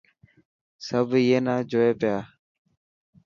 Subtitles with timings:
[0.85, 2.15] سڀ اي نا جوئي پيا.